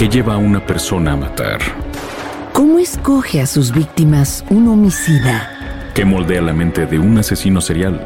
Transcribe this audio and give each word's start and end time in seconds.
¿Qué 0.00 0.08
lleva 0.08 0.32
a 0.32 0.38
una 0.38 0.64
persona 0.64 1.12
a 1.12 1.16
matar? 1.16 1.58
¿Cómo 2.54 2.78
escoge 2.78 3.42
a 3.42 3.46
sus 3.46 3.70
víctimas 3.70 4.42
un 4.48 4.66
homicida? 4.66 5.90
¿Qué 5.94 6.06
moldea 6.06 6.40
la 6.40 6.54
mente 6.54 6.86
de 6.86 6.98
un 6.98 7.18
asesino 7.18 7.60
serial? 7.60 8.00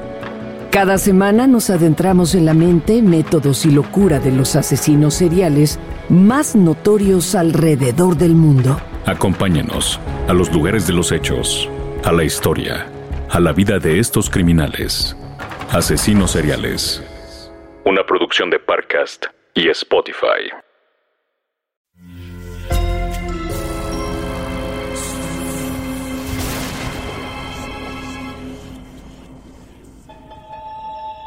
Cada 0.72 0.98
semana 0.98 1.46
nos 1.46 1.70
adentramos 1.70 2.34
en 2.34 2.46
la 2.46 2.52
mente, 2.52 3.00
métodos 3.00 3.64
y 3.64 3.70
locura 3.70 4.18
de 4.18 4.32
los 4.32 4.56
asesinos 4.56 5.14
seriales 5.14 5.78
más 6.08 6.56
notorios 6.56 7.36
alrededor 7.36 8.16
del 8.16 8.34
mundo. 8.34 8.80
Acompáñenos 9.06 10.00
a 10.26 10.32
los 10.32 10.52
lugares 10.52 10.88
de 10.88 10.94
los 10.94 11.12
hechos, 11.12 11.70
a 12.02 12.10
la 12.10 12.24
historia, 12.24 12.88
a 13.30 13.38
la 13.38 13.52
vida 13.52 13.78
de 13.78 14.00
estos 14.00 14.28
criminales. 14.28 15.16
Asesinos 15.70 16.32
seriales. 16.32 17.04
Una 17.84 18.04
producción 18.04 18.50
de 18.50 18.58
Parcast 18.58 19.26
y 19.54 19.68
Spotify. 19.68 20.50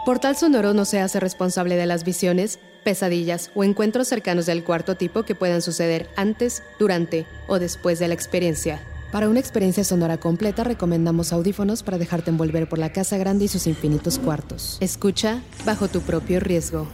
Portal 0.07 0.37
Sonoro 0.37 0.73
no 0.73 0.85
se 0.85 1.01
hace 1.01 1.19
responsable 1.19 1.75
de 1.75 1.85
las 1.85 2.05
visiones, 2.05 2.59
pesadillas 2.85 3.51
o 3.55 3.65
encuentros 3.65 4.07
cercanos 4.07 4.45
del 4.45 4.63
cuarto 4.63 4.95
tipo 4.95 5.23
que 5.23 5.35
puedan 5.35 5.61
suceder 5.61 6.07
antes, 6.15 6.63
durante 6.79 7.25
o 7.49 7.59
después 7.59 7.99
de 7.99 8.07
la 8.07 8.13
experiencia. 8.13 8.81
Para 9.11 9.27
una 9.27 9.41
experiencia 9.41 9.83
sonora 9.83 10.15
completa 10.15 10.63
recomendamos 10.63 11.33
audífonos 11.33 11.83
para 11.83 11.97
dejarte 11.97 12.29
envolver 12.29 12.69
por 12.69 12.79
la 12.79 12.93
casa 12.93 13.17
grande 13.17 13.43
y 13.43 13.47
sus 13.49 13.67
infinitos 13.67 14.17
cuartos. 14.17 14.77
Escucha 14.79 15.41
bajo 15.65 15.89
tu 15.89 15.99
propio 15.99 16.39
riesgo. 16.39 16.87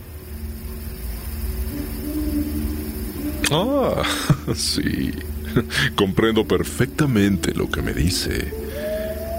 Ah, 3.52 4.02
sí. 4.55 5.12
Comprendo 5.95 6.48
perfectamente 6.48 7.54
lo 7.54 7.70
que 7.70 7.84
me 7.84 7.93
dice. 7.93 8.51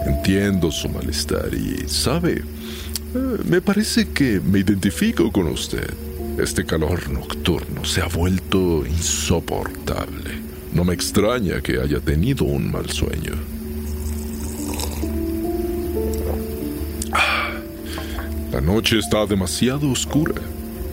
Entiendo 0.06 0.70
su 0.70 0.88
malestar 0.88 1.52
y, 1.52 1.88
¿sabe? 1.88 2.44
Eh, 3.14 3.38
me 3.44 3.60
parece 3.60 4.08
que 4.08 4.40
me 4.40 4.58
identifico 4.58 5.30
con 5.30 5.46
usted. 5.46 5.88
Este 6.38 6.64
calor 6.64 7.08
nocturno 7.10 7.84
se 7.84 8.00
ha 8.00 8.06
vuelto 8.06 8.84
insoportable. 8.84 10.32
No 10.72 10.84
me 10.84 10.94
extraña 10.94 11.60
que 11.60 11.78
haya 11.80 12.00
tenido 12.00 12.44
un 12.44 12.72
mal 12.72 12.90
sueño. 12.90 13.34
Ah, 17.12 17.50
la 18.50 18.60
noche 18.60 18.98
está 18.98 19.24
demasiado 19.26 19.88
oscura. 19.88 20.34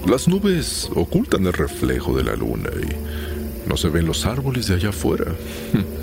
Las 0.05 0.27
nubes 0.27 0.89
ocultan 0.93 1.47
el 1.47 1.53
reflejo 1.53 2.15
de 2.15 2.23
la 2.23 2.35
luna 2.35 2.69
y 2.79 3.67
no 3.67 3.77
se 3.77 3.89
ven 3.89 4.05
los 4.05 4.27
árboles 4.27 4.67
de 4.67 4.75
allá 4.75 4.89
afuera. 4.89 5.25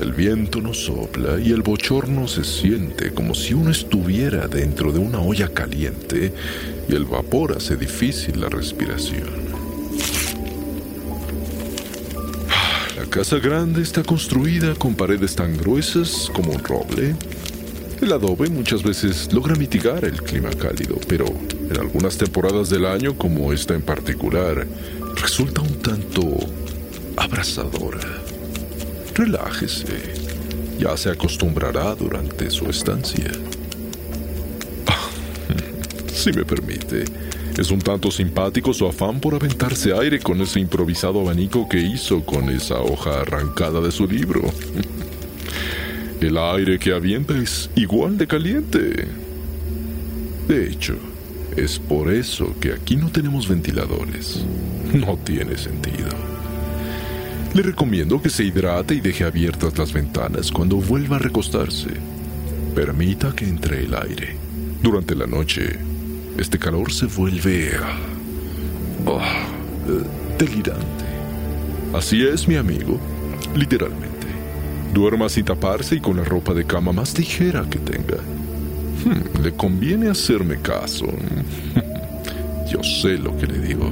El 0.00 0.12
viento 0.12 0.60
no 0.60 0.74
sopla 0.74 1.40
y 1.40 1.52
el 1.52 1.62
bochorno 1.62 2.28
se 2.28 2.44
siente 2.44 3.12
como 3.12 3.34
si 3.34 3.54
uno 3.54 3.70
estuviera 3.70 4.46
dentro 4.46 4.92
de 4.92 4.98
una 4.98 5.20
olla 5.20 5.48
caliente 5.48 6.34
y 6.86 6.94
el 6.94 7.06
vapor 7.06 7.56
hace 7.56 7.76
difícil 7.76 8.40
la 8.40 8.50
respiración. 8.50 9.24
La 12.96 13.06
casa 13.06 13.38
grande 13.38 13.82
está 13.82 14.02
construida 14.02 14.74
con 14.74 14.94
paredes 14.94 15.34
tan 15.34 15.56
gruesas 15.56 16.30
como 16.34 16.52
un 16.52 16.62
roble. 16.62 17.16
El 18.02 18.12
adobe 18.12 18.50
muchas 18.50 18.82
veces 18.82 19.32
logra 19.32 19.54
mitigar 19.54 20.04
el 20.04 20.20
clima 20.22 20.50
cálido, 20.50 20.98
pero 21.08 21.24
en 21.24 21.80
algunas 21.80 22.18
temporadas 22.18 22.68
del 22.68 22.84
año, 22.84 23.16
como 23.16 23.50
esta 23.50 23.74
en 23.74 23.82
particular, 23.82 24.66
resulta 25.14 25.62
un 25.62 25.74
tanto 25.80 26.36
abrasadora. 27.16 28.26
Relájese. 29.16 30.12
Ya 30.78 30.94
se 30.94 31.08
acostumbrará 31.08 31.94
durante 31.94 32.50
su 32.50 32.66
estancia. 32.66 33.32
si 36.12 36.32
me 36.32 36.44
permite, 36.44 37.04
es 37.56 37.70
un 37.70 37.78
tanto 37.78 38.10
simpático 38.10 38.74
su 38.74 38.86
afán 38.86 39.18
por 39.18 39.34
aventarse 39.34 39.94
aire 39.94 40.20
con 40.20 40.42
ese 40.42 40.60
improvisado 40.60 41.22
abanico 41.22 41.66
que 41.66 41.80
hizo 41.80 42.26
con 42.26 42.50
esa 42.50 42.78
hoja 42.78 43.22
arrancada 43.22 43.80
de 43.80 43.90
su 43.90 44.06
libro. 44.06 44.42
El 46.20 46.36
aire 46.36 46.78
que 46.78 46.92
avienta 46.92 47.38
es 47.38 47.70
igual 47.74 48.18
de 48.18 48.26
caliente. 48.26 49.08
De 50.46 50.68
hecho, 50.68 50.94
es 51.56 51.78
por 51.78 52.12
eso 52.12 52.54
que 52.60 52.74
aquí 52.74 52.96
no 52.96 53.10
tenemos 53.10 53.48
ventiladores. 53.48 54.44
No 54.92 55.16
tiene 55.24 55.56
sentido. 55.56 56.35
Le 57.56 57.62
recomiendo 57.62 58.20
que 58.20 58.28
se 58.28 58.44
hidrate 58.44 58.92
y 58.96 59.00
deje 59.00 59.24
abiertas 59.24 59.78
las 59.78 59.90
ventanas 59.90 60.52
cuando 60.52 60.76
vuelva 60.76 61.16
a 61.16 61.20
recostarse. 61.20 61.88
Permita 62.74 63.34
que 63.34 63.46
entre 63.46 63.84
el 63.84 63.94
aire. 63.94 64.36
Durante 64.82 65.14
la 65.14 65.26
noche, 65.26 65.78
este 66.36 66.58
calor 66.58 66.92
se 66.92 67.06
vuelve 67.06 67.70
oh, 69.06 69.22
delirante. 70.38 71.06
Así 71.94 72.26
es, 72.26 72.46
mi 72.46 72.56
amigo, 72.56 73.00
literalmente. 73.54 74.26
Duerma 74.92 75.30
sin 75.30 75.46
taparse 75.46 75.94
y 75.94 76.00
con 76.00 76.18
la 76.18 76.24
ropa 76.24 76.52
de 76.52 76.66
cama 76.66 76.92
más 76.92 77.18
ligera 77.18 77.64
que 77.70 77.78
tenga. 77.78 78.18
Hmm, 79.02 79.42
le 79.42 79.52
conviene 79.52 80.10
hacerme 80.10 80.60
caso. 80.60 81.06
Yo 82.70 82.82
sé 82.82 83.16
lo 83.16 83.34
que 83.38 83.46
le 83.46 83.60
digo. 83.60 83.90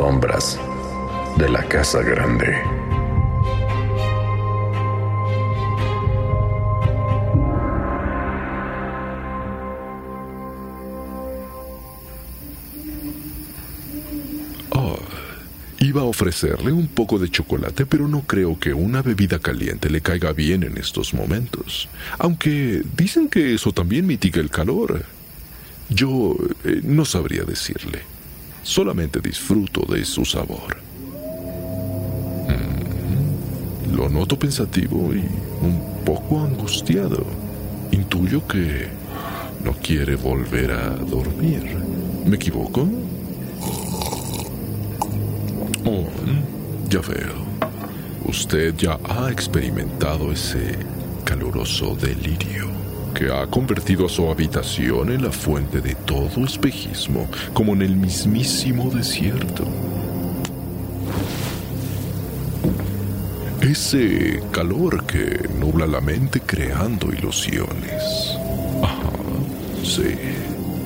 Sombras 0.00 0.58
de 1.36 1.46
la 1.50 1.62
casa 1.68 2.00
grande. 2.00 2.46
Oh, 14.70 14.96
iba 15.80 16.00
a 16.00 16.04
ofrecerle 16.04 16.72
un 16.72 16.88
poco 16.88 17.18
de 17.18 17.28
chocolate, 17.28 17.84
pero 17.84 18.08
no 18.08 18.22
creo 18.22 18.58
que 18.58 18.72
una 18.72 19.02
bebida 19.02 19.38
caliente 19.38 19.90
le 19.90 20.00
caiga 20.00 20.32
bien 20.32 20.62
en 20.62 20.78
estos 20.78 21.12
momentos. 21.12 21.90
Aunque 22.18 22.82
dicen 22.96 23.28
que 23.28 23.52
eso 23.52 23.72
también 23.72 24.06
mitiga 24.06 24.40
el 24.40 24.48
calor. 24.48 25.04
Yo 25.90 26.36
eh, 26.64 26.80
no 26.84 27.04
sabría 27.04 27.42
decirle. 27.42 28.19
Solamente 28.62 29.20
disfruto 29.20 29.80
de 29.92 30.04
su 30.04 30.24
sabor. 30.24 30.76
Mm, 32.48 33.94
lo 33.96 34.08
noto 34.08 34.38
pensativo 34.38 35.12
y 35.14 35.24
un 35.64 36.02
poco 36.04 36.40
angustiado. 36.40 37.24
Intuyo 37.90 38.46
que 38.46 38.88
no 39.64 39.72
quiere 39.74 40.16
volver 40.16 40.72
a 40.72 40.90
dormir. 40.90 41.76
¿Me 42.26 42.36
equivoco? 42.36 42.88
Oh, 45.84 46.06
ya 46.88 47.00
veo. 47.00 47.50
Usted 48.26 48.76
ya 48.76 48.98
ha 49.08 49.30
experimentado 49.30 50.30
ese 50.30 50.78
caluroso 51.24 51.96
delirio 51.96 52.89
que 53.12 53.32
ha 53.32 53.46
convertido 53.46 54.06
a 54.06 54.08
su 54.08 54.28
habitación 54.28 55.10
en 55.10 55.22
la 55.22 55.32
fuente 55.32 55.80
de 55.80 55.94
todo 55.94 56.44
espejismo, 56.44 57.28
como 57.52 57.72
en 57.72 57.82
el 57.82 57.96
mismísimo 57.96 58.90
desierto. 58.90 59.64
Ese 63.60 64.42
calor 64.52 65.04
que 65.04 65.48
nubla 65.58 65.86
la 65.86 66.00
mente 66.00 66.40
creando 66.40 67.12
ilusiones. 67.12 68.02
Ajá, 68.82 69.12
sí. 69.84 70.14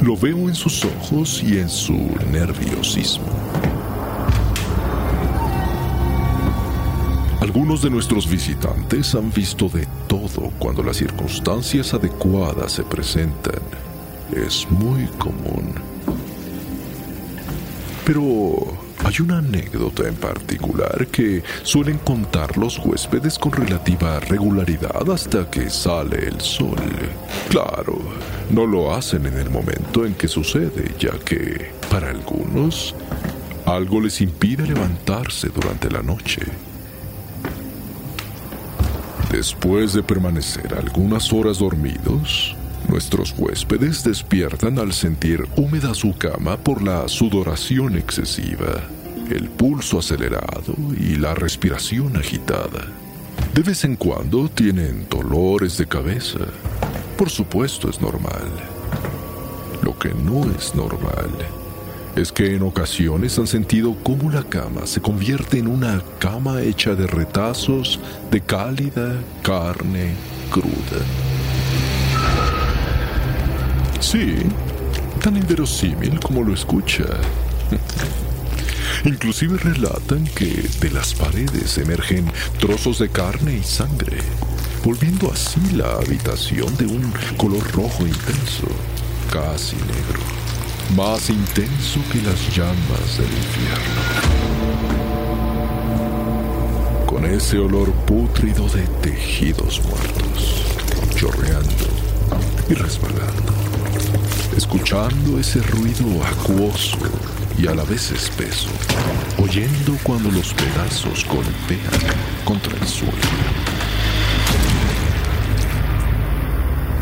Lo 0.01 0.17
veo 0.17 0.49
en 0.49 0.55
sus 0.55 0.85
ojos 0.85 1.43
y 1.43 1.59
en 1.59 1.69
su 1.69 1.94
nerviosismo. 2.31 3.74
Algunos 7.55 7.83
de 7.83 7.91
nuestros 7.91 8.29
visitantes 8.29 9.15
han 9.15 9.31
visto 9.33 9.69
de 9.69 9.87
todo 10.09 10.51
cuando 10.59 10.83
las 10.83 10.97
circunstancias 10.97 11.95
adecuadas 11.95 12.73
se 12.73 12.83
presentan. 12.83 13.62
Es 14.35 14.69
muy 14.71 15.06
común. 15.19 15.73
Pero 18.05 18.77
hay 19.05 19.15
una 19.21 19.39
anécdota 19.39 20.09
en 20.09 20.17
particular 20.17 21.06
que 21.06 21.45
suelen 21.62 21.99
contar 21.99 22.59
los 22.59 22.85
huéspedes 22.85 23.39
con 23.39 23.53
relativa 23.53 24.19
regularidad 24.19 25.09
hasta 25.09 25.49
que 25.49 25.71
sale 25.71 26.27
el 26.27 26.41
sol. 26.41 26.75
Claro, 27.51 28.01
no 28.51 28.67
lo 28.67 28.93
hacen 28.93 29.27
en 29.27 29.39
el 29.39 29.49
momento 29.49 30.05
en 30.05 30.15
que 30.15 30.27
sucede, 30.27 30.93
ya 30.99 31.17
que, 31.21 31.71
para 31.89 32.11
algunos, 32.11 32.97
algo 33.65 34.01
les 34.01 34.21
impide 34.21 34.67
levantarse 34.67 35.51
durante 35.51 35.89
la 35.89 36.03
noche. 36.03 36.43
Después 39.34 39.92
de 39.92 40.02
permanecer 40.04 40.72
algunas 40.75 41.32
horas 41.32 41.58
dormidos, 41.58 42.54
Nuestros 42.88 43.34
huéspedes 43.36 44.04
despiertan 44.04 44.78
al 44.78 44.92
sentir 44.92 45.48
húmeda 45.56 45.92
su 45.94 46.16
cama 46.16 46.56
por 46.56 46.82
la 46.82 47.08
sudoración 47.08 47.96
excesiva, 47.96 48.84
el 49.31 49.48
pulso 49.48 49.98
acelerado 49.98 50.76
y 50.96 51.16
la 51.16 51.34
respiración 51.34 52.16
agitada. 52.16 52.86
De 53.54 53.62
vez 53.62 53.84
en 53.84 53.96
cuando 53.96 54.48
tienen 54.48 55.06
dolores 55.08 55.78
de 55.78 55.86
cabeza. 55.86 56.40
Por 57.16 57.28
supuesto 57.28 57.88
es 57.88 58.00
normal. 58.00 58.46
Lo 59.82 59.98
que 59.98 60.10
no 60.10 60.44
es 60.56 60.75
normal 60.76 61.31
es 62.16 62.31
que 62.31 62.55
en 62.55 62.62
ocasiones 62.62 63.38
han 63.38 63.46
sentido 63.46 63.96
cómo 64.02 64.31
la 64.31 64.43
cama 64.44 64.87
se 64.87 65.00
convierte 65.00 65.58
en 65.58 65.66
una 65.66 66.02
cama 66.19 66.62
hecha 66.62 66.94
de 66.94 67.06
retazos 67.06 67.99
de 68.31 68.40
cálida 68.40 69.14
carne 69.43 70.14
cruda. 70.50 71.02
Sí, 74.00 74.37
tan 75.22 75.37
inverosímil 75.37 76.20
como 76.20 76.43
lo 76.43 76.55
escucha. 76.55 77.05
Inclusive 79.05 79.58
relatan 79.58 80.25
que 80.25 80.69
de 80.81 80.90
las 80.90 81.14
paredes 81.14 81.78
emergen 81.78 82.31
trozos 82.58 83.00
de 83.00 83.08
carne 83.08 83.56
y 83.56 83.62
sangre, 83.62 84.19
volviendo 84.84 85.32
así 85.32 85.60
la 85.72 85.93
habitación 85.94 86.76
de 86.76 86.87
un 86.87 87.12
color 87.37 87.69
rojo 87.72 88.06
intenso, 88.06 88.69
casi 89.32 89.76
negro, 89.76 90.44
más 90.96 91.31
intenso 91.31 92.00
que 92.12 92.20
las 92.22 92.56
llamas 92.56 93.19
del 93.19 93.26
infierno. 93.26 94.00
Con 97.06 97.25
ese 97.25 97.58
olor 97.58 97.92
pútrido 98.06 98.69
de 98.69 98.86
tejidos 99.02 99.82
muertos, 99.84 100.64
chorreando 101.16 101.86
y 102.69 102.75
resbalando 102.75 103.54
escuchando 104.56 105.40
ese 105.40 105.60
ruido 105.62 106.06
acuoso 106.25 106.98
y 107.58 107.66
a 107.66 107.75
la 107.75 107.84
vez 107.84 108.12
espeso, 108.12 108.69
oyendo 109.38 109.96
cuando 110.02 110.31
los 110.31 110.54
pedazos 110.54 111.26
golpean 111.26 112.14
contra 112.44 112.76
el 112.76 112.86
suelo. 112.86 113.12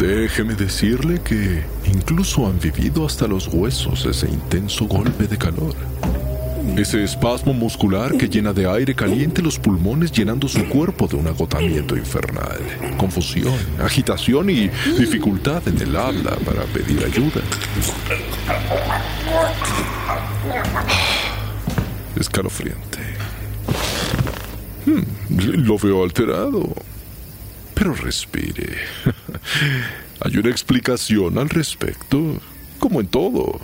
Déjeme 0.02 0.56
decirle 0.56 1.20
que 1.22 1.62
incluso 1.86 2.48
han 2.48 2.58
vivido 2.58 3.06
hasta 3.06 3.28
los 3.28 3.46
huesos 3.46 4.04
ese 4.04 4.28
intenso 4.28 4.86
golpe 4.86 5.28
de 5.28 5.38
calor. 5.38 5.76
Ese 6.76 7.04
espasmo 7.04 7.54
muscular 7.54 8.16
que 8.16 8.28
llena 8.28 8.52
de 8.52 8.68
aire 8.68 8.96
caliente 8.96 9.40
los 9.42 9.60
pulmones 9.60 10.10
llenando 10.10 10.48
su 10.48 10.68
cuerpo 10.68 11.06
de 11.06 11.14
un 11.14 11.28
agotamiento 11.28 11.96
infernal. 11.96 12.58
Confusión, 12.96 13.54
agitación 13.80 14.50
y 14.50 14.70
dificultad 14.98 15.62
en 15.68 15.80
el 15.80 15.94
habla 15.94 16.34
para 16.44 16.64
pedir 16.64 17.04
ayuda. 17.04 17.40
Escalofriante. 22.16 22.98
Hmm, 24.84 25.64
lo 25.64 25.78
veo 25.78 26.02
alterado. 26.02 26.91
Pero 27.82 27.94
respire. 27.96 28.76
Hay 30.20 30.36
una 30.36 30.50
explicación 30.50 31.36
al 31.36 31.48
respecto, 31.48 32.40
como 32.78 33.00
en 33.00 33.08
todo. 33.08 33.60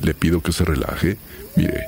Le 0.00 0.14
pido 0.14 0.40
que 0.40 0.50
se 0.50 0.64
relaje. 0.64 1.16
Mire, 1.54 1.84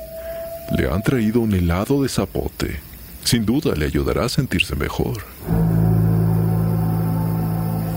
le 0.77 0.89
han 0.89 1.03
traído 1.03 1.41
un 1.41 1.53
helado 1.53 2.01
de 2.01 2.07
zapote. 2.07 2.79
Sin 3.25 3.45
duda 3.45 3.75
le 3.75 3.87
ayudará 3.87 4.23
a 4.23 4.29
sentirse 4.29 4.73
mejor. 4.77 5.17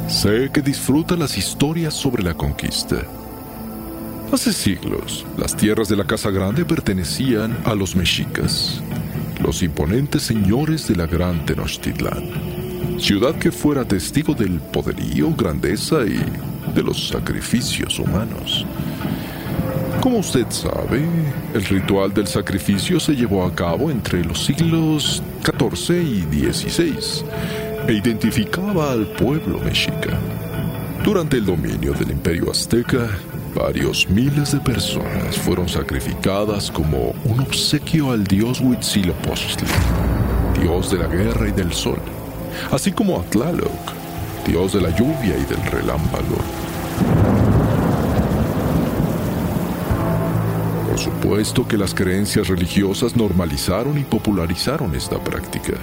Sé 0.08 0.50
que 0.52 0.60
disfruta 0.60 1.14
las 1.14 1.38
historias 1.38 1.94
sobre 1.94 2.24
la 2.24 2.34
conquista. 2.34 2.96
Hace 4.32 4.54
siglos, 4.54 5.24
las 5.36 5.56
tierras 5.56 5.88
de 5.88 5.94
la 5.94 6.04
Casa 6.04 6.30
Grande 6.30 6.64
pertenecían 6.64 7.56
a 7.64 7.76
los 7.76 7.94
mexicas, 7.94 8.82
los 9.40 9.62
imponentes 9.62 10.22
señores 10.22 10.88
de 10.88 10.96
la 10.96 11.06
Gran 11.06 11.46
Tenochtitlán, 11.46 12.57
ciudad 12.98 13.34
que 13.36 13.52
fuera 13.52 13.84
testigo 13.84 14.34
del 14.34 14.60
poderío, 14.60 15.30
grandeza 15.34 16.04
y 16.04 16.20
de 16.74 16.82
los 16.82 17.08
sacrificios 17.08 17.98
humanos. 17.98 18.66
Como 20.00 20.18
usted 20.18 20.46
sabe, 20.50 21.04
el 21.54 21.64
ritual 21.64 22.12
del 22.12 22.26
sacrificio 22.26 23.00
se 23.00 23.14
llevó 23.14 23.44
a 23.44 23.54
cabo 23.54 23.90
entre 23.90 24.24
los 24.24 24.44
siglos 24.44 25.22
XIV 25.42 26.02
y 26.02 26.52
XVI 26.52 27.24
e 27.88 27.92
identificaba 27.94 28.92
al 28.92 29.06
pueblo 29.06 29.58
mexica. 29.60 30.18
Durante 31.04 31.38
el 31.38 31.46
dominio 31.46 31.92
del 31.94 32.10
imperio 32.10 32.50
azteca, 32.50 33.08
varios 33.54 34.08
miles 34.08 34.52
de 34.52 34.60
personas 34.60 35.36
fueron 35.38 35.68
sacrificadas 35.68 36.70
como 36.70 37.14
un 37.24 37.40
obsequio 37.40 38.12
al 38.12 38.24
dios 38.24 38.60
Huitzilopochtli, 38.60 39.66
dios 40.60 40.90
de 40.90 40.98
la 40.98 41.06
guerra 41.06 41.48
y 41.48 41.52
del 41.52 41.72
sol, 41.72 42.00
así 42.70 42.92
como 42.92 43.18
a 43.18 43.22
Tlaloc, 43.24 43.92
dios 44.46 44.72
de 44.72 44.80
la 44.80 44.90
lluvia 44.90 45.36
y 45.36 45.44
del 45.44 45.62
relámpago. 45.70 46.36
supuesto 50.98 51.66
que 51.66 51.78
las 51.78 51.94
creencias 51.94 52.48
religiosas 52.48 53.16
normalizaron 53.16 53.96
y 53.98 54.02
popularizaron 54.02 54.94
esta 54.94 55.18
práctica, 55.18 55.74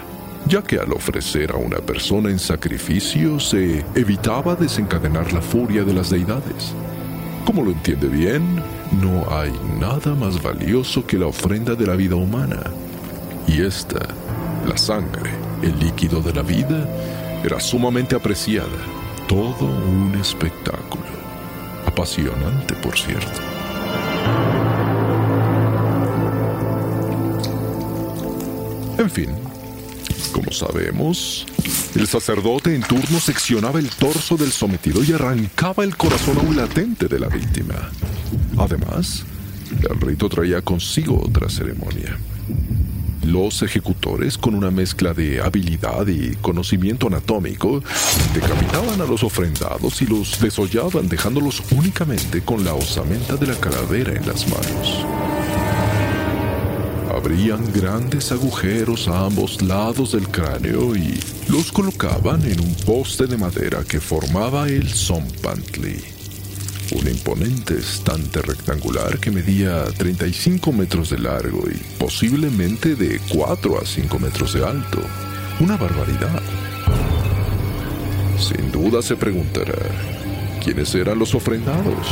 ya 0.48 0.62
que 0.62 0.78
al 0.78 0.92
ofrecer 0.92 1.52
a 1.52 1.56
una 1.56 1.78
persona 1.78 2.30
en 2.30 2.38
sacrificio 2.38 3.40
se 3.40 3.86
evitaba 3.96 4.56
desencadenar 4.56 5.32
la 5.32 5.42
furia 5.42 5.84
de 5.84 5.94
las 5.94 6.10
deidades. 6.10 6.74
Como 7.46 7.64
lo 7.64 7.72
entiende 7.72 8.08
bien, 8.08 8.62
no 9.02 9.26
hay 9.32 9.54
nada 9.80 10.14
más 10.16 10.42
valioso 10.42 11.06
que 11.06 11.18
la 11.18 11.28
ofrenda 11.28 11.76
de 11.76 11.88
la 11.88 11.96
vida 11.96 12.16
humana. 12.16 12.64
Y 13.48 13.62
esta, 13.62 14.00
la 14.68 14.78
sangre, 14.78 15.32
el 15.66 15.80
líquido 15.80 16.22
de 16.22 16.34
la 16.34 16.42
vida, 16.42 16.88
era 17.44 17.60
sumamente 17.60 18.16
apreciada. 18.16 18.70
Todo 19.28 19.66
un 19.66 20.16
espectáculo. 20.20 21.04
Apasionante, 21.86 22.76
por 22.76 22.98
cierto. 22.98 23.42
En 28.98 29.10
fin, 29.10 29.30
como 30.32 30.52
sabemos, 30.52 31.46
el 31.96 32.08
sacerdote 32.08 32.76
en 32.76 32.82
turno 32.82 33.20
seccionaba 33.20 33.80
el 33.80 33.90
torso 33.90 34.38
del 34.38 34.52
sometido 34.52 35.04
y 35.04 35.12
arrancaba 35.12 35.84
el 35.84 35.96
corazón 35.98 36.38
aún 36.38 36.56
latente 36.56 37.08
de 37.08 37.20
la 37.20 37.28
víctima. 37.28 37.92
Además, 38.58 39.24
el 39.82 40.00
rito 40.00 40.30
traía 40.30 40.62
consigo 40.62 41.22
otra 41.24 41.50
ceremonia. 41.50 42.18
Los 43.26 43.64
ejecutores, 43.64 44.38
con 44.38 44.54
una 44.54 44.70
mezcla 44.70 45.14
de 45.14 45.42
habilidad 45.42 46.06
y 46.08 46.36
conocimiento 46.36 47.08
anatómico, 47.08 47.82
decapitaban 48.36 49.02
a 49.02 49.06
los 49.06 49.24
ofrendados 49.24 50.00
y 50.04 50.06
los 50.06 50.40
desollaban 50.40 51.10
dejándolos 51.10 51.64
únicamente 51.72 52.42
con 52.42 52.64
la 52.64 52.76
osamenta 52.76 53.36
de 53.36 53.48
la 53.48 53.56
calavera 53.56 54.14
en 54.14 54.28
las 54.28 54.48
manos. 54.48 55.06
Abrían 57.16 57.74
grandes 57.74 58.32
agujeros 58.32 59.08
a 59.08 59.26
ambos 59.26 59.62
lados 59.64 60.12
del 60.12 60.28
cráneo 60.28 60.96
y 60.96 61.20
los 61.48 61.72
colocaban 61.72 62.44
en 62.44 62.60
un 62.60 62.76
poste 62.86 63.26
de 63.26 63.38
madera 63.38 63.84
que 63.88 64.00
formaba 64.00 64.68
el 64.68 64.88
Zompantli, 64.88 66.04
un 66.96 67.08
imponente 67.08 67.78
estante 67.78 68.42
rectangular 68.42 69.20
que 69.20 69.30
medía 69.30 69.84
35 69.86 70.72
metros 70.72 71.10
de 71.10 71.20
largo 71.20 71.64
y 71.70 71.78
posiblemente 71.98 72.96
de 72.96 73.20
4 73.30 73.80
a 73.82 73.86
5 73.86 74.20
metros 74.20 74.54
de 74.54 74.66
alto. 74.66 75.00
Una 75.60 75.76
barbaridad. 75.78 76.42
Sin 78.40 78.72
duda 78.72 79.02
se 79.02 79.16
preguntará, 79.16 79.78
¿quiénes 80.64 80.94
eran 80.96 81.20
los 81.20 81.36
ofrendados? 81.36 82.08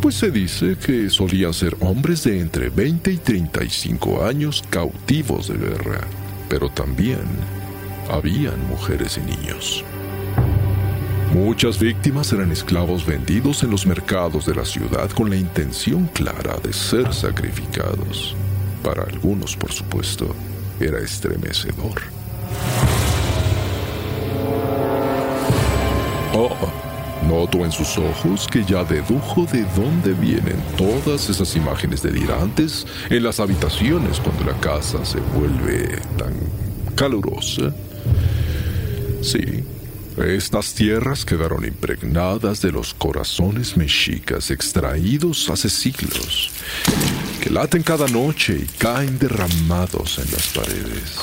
pues 0.00 0.16
se 0.16 0.32
dice 0.32 0.76
que 0.84 1.08
solían 1.10 1.54
ser 1.54 1.76
hombres 1.78 2.24
de 2.24 2.40
entre 2.40 2.70
20 2.70 3.12
y 3.12 3.18
35 3.18 4.24
años 4.24 4.64
cautivos 4.68 5.46
de 5.46 5.56
guerra, 5.56 6.00
pero 6.48 6.68
también 6.68 7.20
habían 8.10 8.66
mujeres 8.68 9.16
y 9.18 9.20
niños. 9.20 9.84
Muchas 11.32 11.78
víctimas 11.78 12.30
eran 12.34 12.52
esclavos 12.52 13.06
vendidos 13.06 13.62
en 13.62 13.70
los 13.70 13.86
mercados 13.86 14.44
de 14.44 14.54
la 14.54 14.66
ciudad 14.66 15.08
con 15.10 15.30
la 15.30 15.36
intención 15.36 16.06
clara 16.08 16.58
de 16.62 16.74
ser 16.74 17.14
sacrificados. 17.14 18.36
Para 18.82 19.04
algunos, 19.04 19.56
por 19.56 19.72
supuesto, 19.72 20.36
era 20.78 20.98
estremecedor. 20.98 22.02
Oh, 26.34 26.54
Noto 27.26 27.64
en 27.64 27.72
sus 27.72 27.96
ojos 27.96 28.46
que 28.46 28.62
ya 28.64 28.84
dedujo 28.84 29.46
de 29.46 29.64
dónde 29.74 30.12
vienen 30.12 30.56
todas 30.76 31.30
esas 31.30 31.56
imágenes 31.56 32.02
delirantes 32.02 32.86
en 33.08 33.22
las 33.22 33.40
habitaciones 33.40 34.20
cuando 34.20 34.52
la 34.52 34.58
casa 34.60 35.02
se 35.06 35.20
vuelve 35.20 35.98
tan 36.18 36.34
calurosa. 36.94 37.72
Sí, 39.22 39.64
Estas 40.16 40.74
tierras 40.74 41.24
quedaron 41.24 41.64
impregnadas 41.64 42.60
de 42.60 42.70
los 42.70 42.92
corazones 42.92 43.78
mexicas 43.78 44.50
extraídos 44.50 45.48
hace 45.48 45.70
siglos, 45.70 46.50
que 47.40 47.48
laten 47.48 47.82
cada 47.82 48.06
noche 48.08 48.60
y 48.62 48.66
caen 48.76 49.18
derramados 49.18 50.18
en 50.18 50.30
las 50.30 50.48
paredes, 50.48 51.16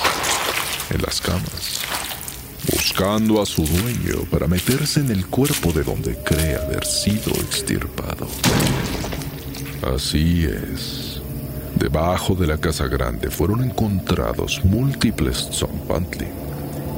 en 0.89 1.01
las 1.03 1.21
camas, 1.21 1.81
buscando 2.71 3.39
a 3.41 3.45
su 3.45 3.63
dueño 3.63 4.23
para 4.31 4.47
meterse 4.47 5.01
en 5.01 5.11
el 5.11 5.27
cuerpo 5.27 5.71
de 5.71 5.83
donde 5.83 6.17
cree 6.23 6.55
haber 6.55 6.83
sido 6.83 7.31
extirpado. 7.41 8.27
Así 9.95 10.45
es. 10.45 11.21
Debajo 11.75 12.33
de 12.33 12.47
la 12.47 12.57
casa 12.57 12.87
grande 12.87 13.29
fueron 13.29 13.63
encontrados 13.63 14.65
múltiples 14.65 15.47
zompantli. 15.53 16.27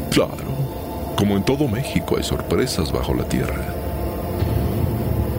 Claro, 0.10 0.71
como 1.22 1.38
en 1.38 1.44
todo 1.44 1.68
México 1.68 2.16
hay 2.18 2.24
sorpresas 2.24 2.92
bajo 2.92 3.13
la 3.13 3.30
tierra. 3.30 3.63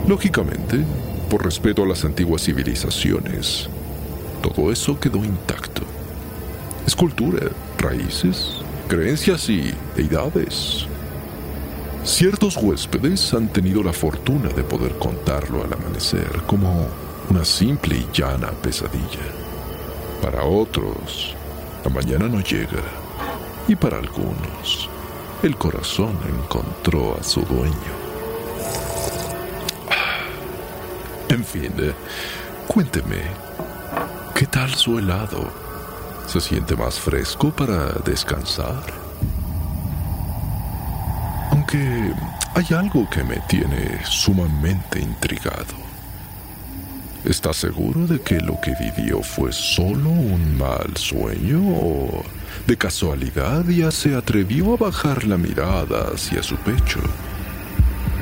Lógicamente, 0.07 0.85
por 1.29 1.45
respeto 1.45 1.83
a 1.83 1.87
las 1.87 2.05
antiguas 2.05 2.43
civilizaciones, 2.43 3.69
todo 4.41 4.71
eso 4.71 5.01
quedó 5.01 5.25
intacto. 5.25 5.83
Escultura, 6.87 7.49
raíces, 7.79 8.59
creencias 8.87 9.49
y 9.49 9.75
deidades. 9.97 10.87
Ciertos 12.05 12.57
huéspedes 12.59 13.35
han 13.35 13.49
tenido 13.49 13.83
la 13.83 13.93
fortuna 13.93 14.51
de 14.51 14.63
poder 14.63 14.93
contarlo 14.99 15.65
al 15.65 15.73
amanecer 15.73 16.43
como 16.47 16.87
una 17.29 17.45
simple 17.45 17.97
y 17.97 18.07
llana 18.17 18.53
pesadilla. 18.53 19.27
Para 20.23 20.45
otros, 20.45 21.35
la 21.85 21.91
mañana 21.91 22.29
no 22.29 22.41
llega. 22.41 22.85
Y 23.67 23.75
para 23.75 23.99
algunos, 23.99 24.89
el 25.43 25.57
corazón 25.57 26.17
encontró 26.29 27.19
a 27.19 27.23
su 27.23 27.41
dueño. 27.43 27.75
En 31.29 31.45
fin, 31.45 31.73
eh, 31.79 31.95
cuénteme, 32.69 33.23
¿qué 34.35 34.47
tal 34.47 34.73
su 34.75 34.99
helado? 34.99 35.51
¿Se 36.27 36.41
siente 36.41 36.77
más 36.77 37.01
fresco 37.01 37.51
para 37.51 37.87
descansar? 38.05 38.83
Aunque 41.51 42.13
hay 42.55 42.77
algo 42.77 43.09
que 43.11 43.25
me 43.25 43.37
tiene 43.49 44.01
sumamente 44.05 45.01
intrigado. 45.01 45.82
¿Está 47.25 47.53
seguro 47.53 48.09
de 48.09 48.21
que 48.21 48.41
lo 48.41 48.61
que 48.61 48.75
vivió 48.81 49.23
fue 49.23 49.53
solo 49.53 50.11
un 50.11 50.59
mal 50.59 50.97
sueño 50.97 51.61
o 51.63 52.25
de 52.67 52.77
casualidad 52.77 53.65
ya 53.69 53.93
se 53.93 54.17
atrevió 54.17 54.75
a 54.75 54.77
bajar 54.77 55.25
la 55.25 55.39
mirada 55.39 56.11
hacia 56.13 56.43
su 56.43 56.57
pecho 56.57 57.01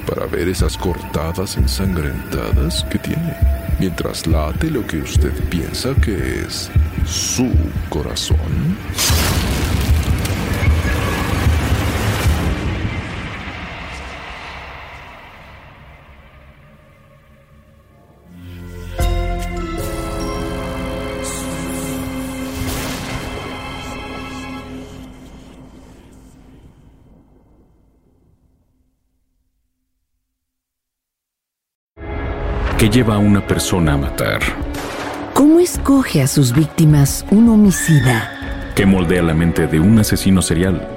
para 0.07 0.26
ver 0.26 0.49
esas 0.49 0.76
cortadas 0.76 1.57
ensangrentadas 1.57 2.85
que 2.90 2.99
tiene 2.99 3.35
mientras 3.78 4.26
late 4.26 4.71
lo 4.71 4.87
que 4.87 4.99
usted 4.99 5.33
piensa 5.49 5.95
que 5.95 6.42
es 6.42 6.71
su 7.07 7.50
corazón? 7.88 8.37
¿Qué 32.80 32.88
lleva 32.88 33.16
a 33.16 33.18
una 33.18 33.46
persona 33.46 33.92
a 33.92 33.99
matar? 33.99 34.40
¿Cómo 35.34 35.60
escoge 35.60 36.22
a 36.22 36.26
sus 36.26 36.54
víctimas 36.54 37.26
un 37.30 37.50
homicida? 37.50 38.72
¿Qué 38.75 38.87
moldea 38.87 39.22
la 39.22 39.34
mente 39.34 39.66
de 39.66 39.78
un 39.78 39.99
asesino 39.99 40.40
serial? 40.40 40.88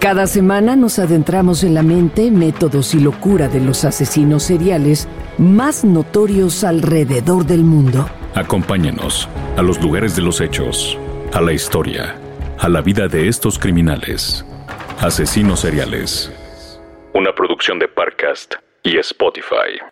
Cada 0.00 0.26
semana 0.26 0.74
nos 0.74 0.98
adentramos 0.98 1.62
en 1.62 1.74
la 1.74 1.84
mente, 1.84 2.32
métodos 2.32 2.92
y 2.94 2.98
locura 2.98 3.46
de 3.46 3.60
los 3.60 3.84
asesinos 3.84 4.42
seriales 4.42 5.06
más 5.38 5.84
notorios 5.84 6.64
alrededor 6.64 7.46
del 7.46 7.62
mundo. 7.62 8.10
Acompáñenos 8.34 9.28
a 9.56 9.62
los 9.62 9.80
lugares 9.80 10.16
de 10.16 10.22
los 10.22 10.40
hechos, 10.40 10.98
a 11.32 11.40
la 11.40 11.52
historia, 11.52 12.16
a 12.58 12.68
la 12.68 12.80
vida 12.80 13.06
de 13.06 13.28
estos 13.28 13.60
criminales. 13.60 14.44
Asesinos 14.98 15.60
seriales. 15.60 16.32
Una 17.14 17.32
producción 17.32 17.78
de 17.78 17.86
Parcast 17.86 18.56
y 18.82 18.96
Spotify. 18.98 19.91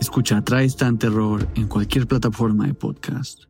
Escucha 0.00 0.40
Tristan 0.42 0.98
Terror 0.98 1.48
en 1.54 1.66
cualquier 1.66 2.06
plataforma 2.06 2.66
de 2.66 2.74
podcast. 2.74 3.48